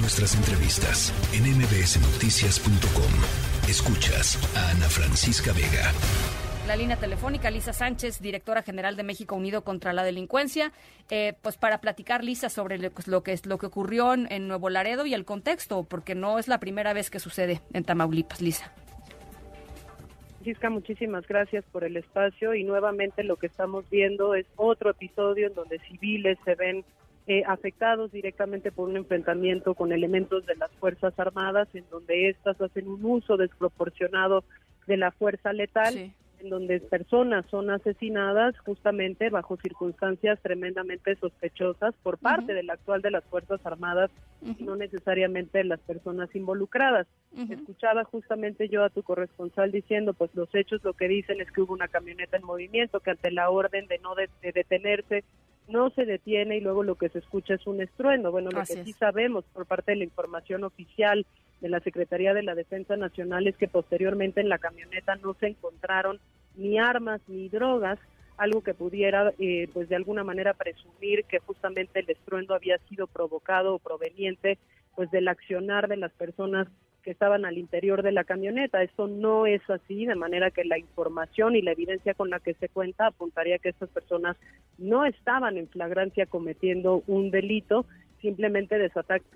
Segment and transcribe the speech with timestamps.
[0.00, 3.68] Nuestras entrevistas en mbsnoticias.com.
[3.68, 5.92] Escuchas a Ana Francisca Vega.
[6.68, 10.70] La línea telefónica, Lisa Sánchez, directora general de México Unido contra la Delincuencia,
[11.10, 15.04] eh, pues para platicar, Lisa, sobre lo, pues, que, lo que ocurrió en Nuevo Laredo
[15.04, 18.72] y el contexto, porque no es la primera vez que sucede en Tamaulipas, Lisa.
[20.36, 25.48] Francisca, muchísimas gracias por el espacio y nuevamente lo que estamos viendo es otro episodio
[25.48, 26.84] en donde civiles se ven
[27.28, 32.58] eh, afectados directamente por un enfrentamiento con elementos de las Fuerzas Armadas, en donde éstas
[32.58, 34.44] hacen un uso desproporcionado
[34.86, 42.16] de la fuerza letal en donde personas son asesinadas justamente bajo circunstancias tremendamente sospechosas por
[42.16, 44.10] parte del actual de las Fuerzas Armadas
[44.40, 47.06] y no necesariamente las personas involucradas.
[47.50, 51.60] Escuchaba justamente yo a tu corresponsal diciendo, pues los hechos lo que dicen es que
[51.60, 55.24] hubo una camioneta en movimiento que ante la orden de no detenerse
[55.68, 58.30] no se detiene y luego lo que se escucha es un estruendo.
[58.30, 61.26] Bueno, lo que sí sabemos por parte de la información oficial
[61.60, 65.48] de la Secretaría de la Defensa Nacional es que posteriormente en la camioneta no se
[65.48, 66.20] encontraron
[66.56, 67.98] ni armas ni drogas,
[68.36, 73.06] algo que pudiera, eh, pues de alguna manera presumir que justamente el estruendo había sido
[73.06, 74.58] provocado o proveniente,
[74.94, 76.68] pues del accionar de las personas
[77.08, 78.82] que estaban al interior de la camioneta.
[78.82, 82.52] Eso no es así, de manera que la información y la evidencia con la que
[82.52, 84.36] se cuenta apuntaría que estas personas
[84.76, 87.86] no estaban en flagrancia cometiendo un delito
[88.20, 88.76] simplemente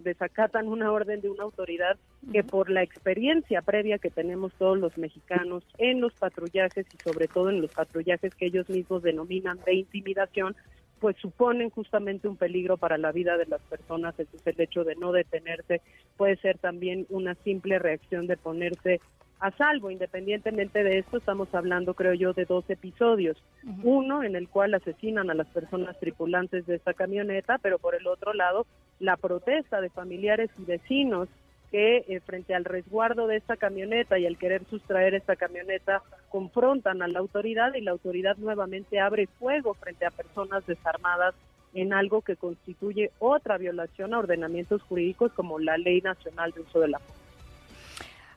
[0.00, 1.96] desacatan una orden de una autoridad
[2.32, 7.28] que por la experiencia previa que tenemos todos los mexicanos en los patrullajes y sobre
[7.28, 10.56] todo en los patrullajes que ellos mismos denominan de intimidación,
[11.00, 14.14] pues suponen justamente un peligro para la vida de las personas.
[14.18, 15.80] Entonces el hecho de no detenerse
[16.16, 19.00] puede ser también una simple reacción de ponerse
[19.40, 19.90] a salvo.
[19.90, 23.42] Independientemente de esto, estamos hablando, creo yo, de dos episodios.
[23.82, 28.06] Uno en el cual asesinan a las personas tripulantes de esta camioneta, pero por el
[28.06, 28.66] otro lado,
[28.98, 31.28] la protesta de familiares y vecinos
[31.70, 37.02] que eh, frente al resguardo de esta camioneta y al querer sustraer esta camioneta confrontan
[37.02, 41.34] a la autoridad y la autoridad nuevamente abre fuego frente a personas desarmadas
[41.74, 46.80] en algo que constituye otra violación a ordenamientos jurídicos como la Ley Nacional de Uso
[46.80, 47.20] de la Fuerza.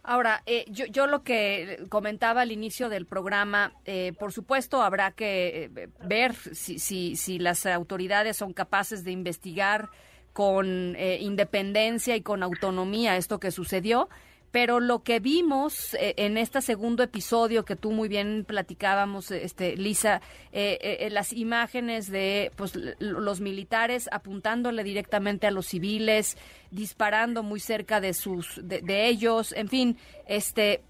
[0.05, 5.11] Ahora, eh, yo, yo, lo que comentaba al inicio del programa, eh, por supuesto habrá
[5.11, 9.89] que eh, ver si, si, si, las autoridades son capaces de investigar
[10.33, 14.09] con independencia y con autonomía esto que sucedió
[14.53, 19.75] pero lo que vimos eh, en este segundo episodio que tú muy bien platicábamos, este,
[19.75, 20.21] Lisa,
[20.51, 26.37] eh, eh, las imágenes de pues, los militares apuntándole directamente a los civiles,
[26.69, 30.83] disparando muy cerca de sus, de, ellos, en fin, este,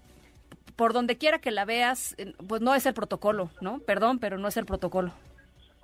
[0.76, 2.16] por donde quiera que la veas,
[2.46, 3.78] pues no es el protocolo, ¿no?
[3.78, 5.14] Perdón, pero no es el protocolo.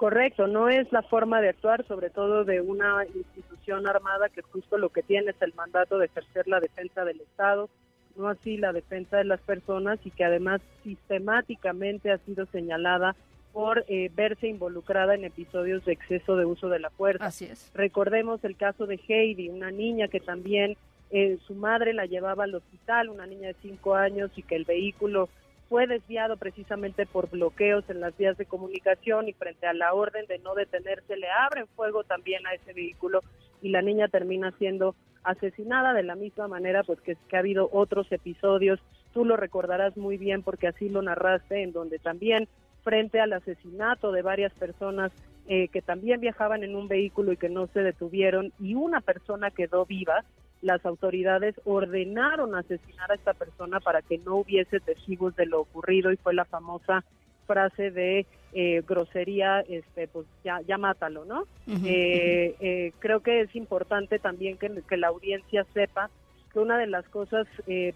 [0.01, 4.79] Correcto, no es la forma de actuar, sobre todo de una institución armada que justo
[4.79, 7.69] lo que tiene es el mandato de ejercer la defensa del Estado,
[8.17, 13.15] no así la defensa de las personas y que además sistemáticamente ha sido señalada
[13.53, 17.27] por eh, verse involucrada en episodios de exceso de uso de la fuerza.
[17.27, 17.71] Así es.
[17.75, 20.79] Recordemos el caso de Heidi, una niña que también
[21.11, 24.65] eh, su madre la llevaba al hospital, una niña de cinco años y que el
[24.65, 25.29] vehículo
[25.71, 30.27] fue desviado precisamente por bloqueos en las vías de comunicación y frente a la orden
[30.27, 33.21] de no detenerse le abren fuego también a ese vehículo
[33.63, 35.93] y la niña termina siendo asesinada.
[35.93, 38.81] De la misma manera pues que, ha habido otros episodios,
[39.15, 42.49] tú lo recordarás muy bien porque así lo narraste, en donde también
[42.83, 45.13] frente al asesinato de varias personas
[45.47, 49.53] eh, que también viajaban en un vehículo y que no se detuvieron y una persona
[49.53, 50.25] quedó viva,
[50.63, 56.13] las autoridades ordenaron asesinar a esta persona para que no hubiese testigos de lo ocurrido
[56.13, 57.05] y fue la famosa
[57.47, 61.45] frase de eh, grosería, este, pues ya, ya mátalo, ¿no?
[61.85, 66.11] Eh, eh, creo que es importante también que, que, la audiencia sepa
[66.53, 67.47] que una de las cosas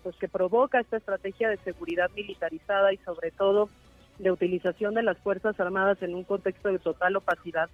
[0.02, 3.69] pues que provoca esta estrategia de seguridad militarizada y sobre todo
[4.20, 7.69] de utilización de las Fuerzas Armadas en un contexto de total opacidad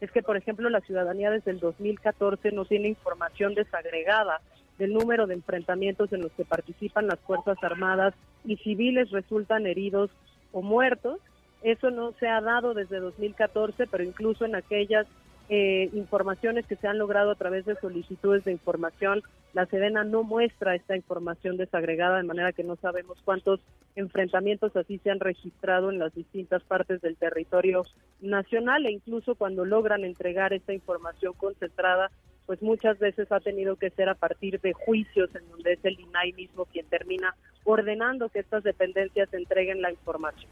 [0.00, 4.40] es que, por ejemplo, la ciudadanía desde el 2014 no tiene información desagregada
[4.78, 8.14] del número de enfrentamientos en los que participan las Fuerzas Armadas
[8.44, 10.10] y civiles resultan heridos
[10.52, 11.18] o muertos.
[11.62, 15.06] Eso no se ha dado desde 2014, pero incluso en aquellas
[15.48, 19.22] eh, informaciones que se han logrado a través de solicitudes de información,
[19.52, 23.60] la Sedena no muestra esta información desagregada, de manera que no sabemos cuántos
[23.94, 27.84] enfrentamientos así se han registrado en las distintas partes del territorio
[28.20, 32.10] nacional e incluso cuando logran entregar esta información concentrada,
[32.44, 35.98] pues muchas veces ha tenido que ser a partir de juicios en donde es el
[35.98, 37.34] INAI mismo quien termina
[37.64, 40.50] ordenando que estas dependencias entreguen la información.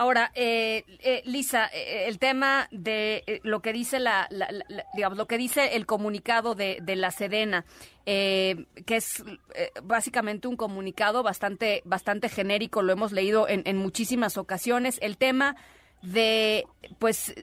[0.00, 4.30] Ahora, eh, eh, Lisa, eh, el tema de lo que dice la,
[4.94, 7.66] digamos, lo que dice el comunicado de, la Sedena,
[8.06, 9.22] que es
[9.82, 14.98] básicamente un comunicado bastante, bastante genérico, lo hemos leído en, en muchísimas ocasiones.
[15.02, 15.56] El tema
[16.00, 16.64] de,
[16.98, 17.34] pues,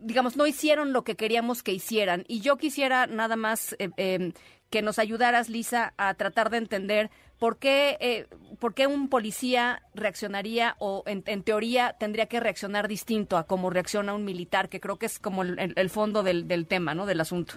[0.00, 2.24] digamos, no hicieron lo que queríamos que hicieran.
[2.26, 4.32] Y yo quisiera nada más em,
[4.70, 7.10] que nos ayudaras, Lisa, a tratar de entender
[7.42, 8.26] por qué, eh,
[8.60, 14.14] por qué un policía reaccionaría o en, teoría tendría que reaccionar distinto a cómo reacciona
[14.14, 17.04] un militar, que creo que es como el, fondo del, del tema, ¿no?
[17.04, 17.54] Del asunto.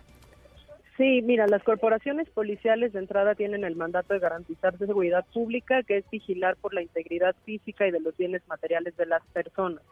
[0.97, 5.97] Sí, mira, las corporaciones policiales de entrada tienen el mandato de garantizar seguridad pública, que
[5.97, 9.83] es vigilar por la integridad física y de los bienes materiales de las personas.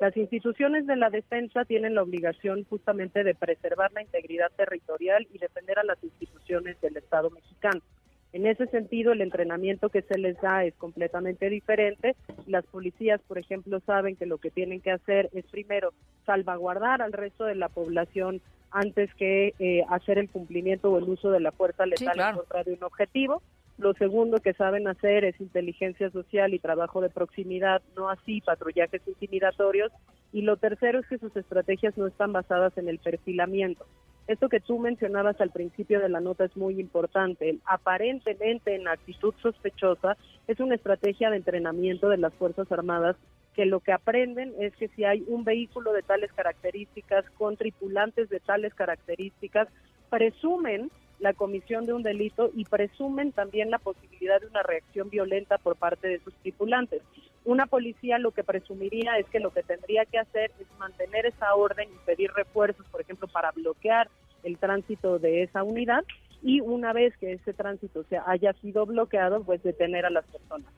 [0.00, 5.36] Las instituciones de la defensa tienen la obligación justamente de preservar la integridad territorial y
[5.36, 7.82] defender a las instituciones del Estado mexicano.
[8.34, 12.16] En ese sentido, el entrenamiento que se les da es completamente diferente.
[12.48, 15.92] Las policías, por ejemplo, saben que lo que tienen que hacer es primero
[16.26, 18.42] salvaguardar al resto de la población
[18.72, 22.64] antes que eh, hacer el cumplimiento o el uso de la fuerza letal en contra
[22.64, 23.40] de un objetivo.
[23.78, 29.02] Lo segundo que saben hacer es inteligencia social y trabajo de proximidad, no así patrullajes
[29.06, 29.92] intimidatorios.
[30.32, 33.86] Y lo tercero es que sus estrategias no están basadas en el perfilamiento.
[34.26, 37.58] Esto que tú mencionabas al principio de la nota es muy importante.
[37.66, 40.16] aparentemente en actitud sospechosa
[40.46, 43.16] es una estrategia de entrenamiento de las Fuerzas Armadas
[43.54, 48.28] que lo que aprenden es que si hay un vehículo de tales características con tripulantes
[48.28, 49.68] de tales características,
[50.10, 55.58] presumen la comisión de un delito y presumen también la posibilidad de una reacción violenta
[55.58, 57.02] por parte de sus tripulantes.
[57.44, 61.54] Una policía lo que presumiría es que lo que tendría que hacer es mantener esa
[61.54, 64.08] orden y pedir refuerzos, por ejemplo, para bloquear
[64.42, 66.04] el tránsito de esa unidad
[66.42, 70.72] y una vez que ese tránsito se haya sido bloqueado, pues detener a las personas.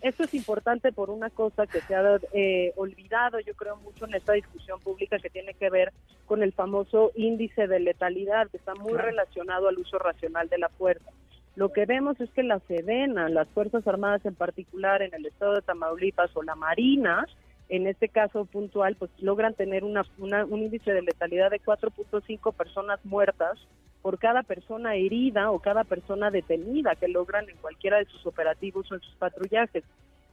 [0.00, 4.14] Esto es importante por una cosa que se ha eh, olvidado, yo creo, mucho en
[4.14, 5.92] esta discusión pública que tiene que ver
[6.26, 10.68] con el famoso índice de letalidad, que está muy relacionado al uso racional de la
[10.70, 11.08] fuerza.
[11.54, 15.54] Lo que vemos es que la Sedena, las Fuerzas Armadas en particular en el estado
[15.54, 17.26] de Tamaulipas o la Marina,
[17.68, 23.04] en este caso puntual, pues logran tener una, un índice de letalidad de 4.5 personas
[23.04, 23.58] muertas
[24.02, 28.90] por cada persona herida o cada persona detenida que logran en cualquiera de sus operativos
[28.90, 29.84] o en sus patrullajes.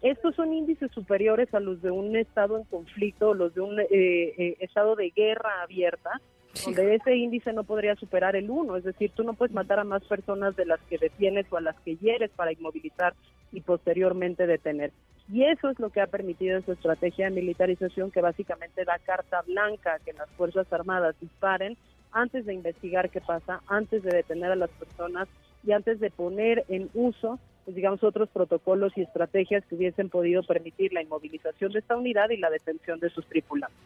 [0.02, 3.88] Estos son índices superiores a los de un estado en conflicto, los de un eh,
[3.92, 6.22] eh, estado de guerra abierta,
[6.66, 8.78] donde ese índice no podría superar el 1.
[8.78, 11.62] Es decir, tú no puedes matar a más personas de las que detienes o a
[11.62, 13.14] las que hieres para inmovilizar
[13.52, 14.92] y posteriormente detener.
[15.32, 19.42] Y eso es lo que ha permitido esa estrategia de militarización que básicamente da carta
[19.44, 21.78] blanca que las Fuerzas Armadas disparen
[22.12, 25.28] antes de investigar qué pasa, antes de detener a las personas
[25.64, 30.42] y antes de poner en uso, pues, digamos, otros protocolos y estrategias que hubiesen podido
[30.42, 33.78] permitir la inmovilización de esta unidad y la detención de sus tripulantes.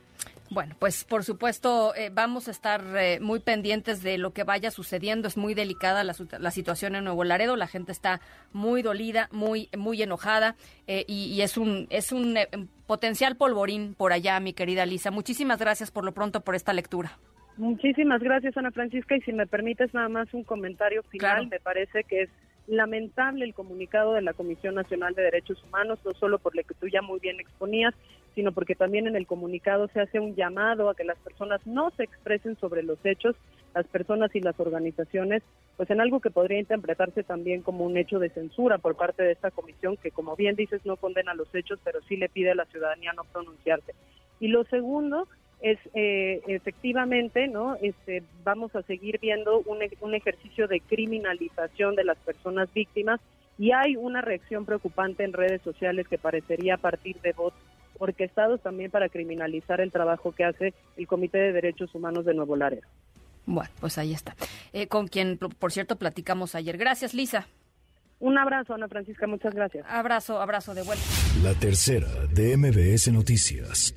[0.50, 4.72] Bueno, pues por supuesto eh, vamos a estar eh, muy pendientes de lo que vaya
[4.72, 5.28] sucediendo.
[5.28, 6.14] Es muy delicada la,
[6.52, 7.58] situación en Nuevo Laredo.
[7.58, 8.22] La gente está
[8.54, 10.56] muy dolida, muy muy enojada
[10.88, 12.38] eh, y, y, es un es un
[12.88, 15.12] potencial polvorín por allá, mi querida Lisa.
[15.12, 17.18] Muchísimas gracias por lo pronto por esta lectura.
[17.58, 19.18] Muchísimas gracias, Ana Francisca.
[19.18, 22.30] Y si me permites nada más un comentario final, me parece que es
[22.68, 26.74] lamentable el comunicado de la Comisión Nacional de Derechos Humanos, no solo por lo que
[26.74, 27.94] tú ya muy bien exponías,
[28.36, 31.92] sino porque también en el comunicado se hace un llamado a que las personas no
[31.92, 33.36] se expresen sobre los hechos,
[33.76, 35.44] las personas y las organizaciones,
[35.78, 39.32] pues en algo que podría interpretarse también como un hecho de censura por parte de
[39.32, 42.56] esta comisión, que como bien dices no condena los hechos, pero sí le pide a
[42.56, 43.94] la ciudadanía no pronunciarse.
[44.40, 45.28] Y lo segundo
[45.64, 47.78] es eh, efectivamente, ¿no?
[47.82, 53.22] Este, vamos a seguir viendo un, un ejercicio de criminalización de las personas víctimas
[53.58, 57.56] y hay una reacción preocupante en redes sociales que parecería a partir de bots
[57.98, 62.58] orquestados también para criminalizar el trabajo que hace el Comité de Derechos Humanos de Nuevo
[62.58, 62.88] Laredo.
[63.46, 64.36] Bueno, pues ahí está.
[64.74, 66.78] Eh, con quien, por cierto, platicamos ayer.
[66.78, 67.48] Gracias, Lisa.
[68.20, 69.86] Un abrazo, Ana Francisca, muchas gracias.
[69.88, 71.04] Abrazo, abrazo de vuelta.
[71.42, 73.94] La tercera de MBS Noticias.